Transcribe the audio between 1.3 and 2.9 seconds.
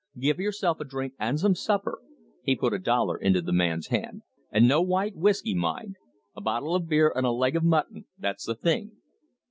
some supper" he put a